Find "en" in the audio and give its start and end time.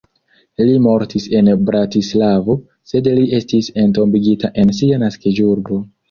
1.39-1.49, 4.63-4.73